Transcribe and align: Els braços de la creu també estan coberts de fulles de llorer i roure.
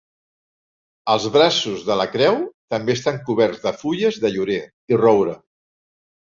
Els 1.15 1.27
braços 1.35 1.83
de 1.89 1.97
la 1.99 2.07
creu 2.13 2.37
també 2.75 2.95
estan 3.01 3.19
coberts 3.29 3.61
de 3.67 3.75
fulles 3.83 4.19
de 4.25 4.33
llorer 4.39 4.59
i 4.95 5.01
roure. 5.05 5.37